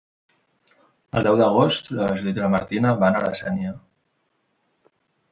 El 1.19 1.25
deu 1.27 1.35
d'agost 1.41 1.89
na 1.97 2.07
Judit 2.21 2.39
i 2.41 2.43
na 2.45 2.49
Martina 2.53 2.93
van 3.03 3.19
a 3.19 3.21
la 3.27 3.35
Sénia. 3.41 3.75